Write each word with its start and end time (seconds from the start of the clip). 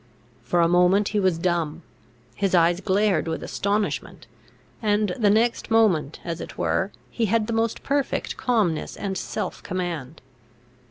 For 0.41 0.61
a 0.61 0.67
moment 0.67 1.09
he 1.09 1.19
was 1.19 1.37
dumb; 1.37 1.83
his 2.33 2.55
eyes 2.55 2.81
glared 2.81 3.27
with 3.27 3.43
astonishment; 3.43 4.25
and 4.81 5.09
the 5.15 5.29
next 5.29 5.69
moment, 5.69 6.19
as 6.25 6.41
it 6.41 6.57
were, 6.57 6.91
he 7.11 7.27
had 7.27 7.45
the 7.45 7.53
most 7.53 7.83
perfect 7.83 8.35
calmness 8.35 8.97
and 8.97 9.15
self 9.15 9.61
command. 9.61 10.23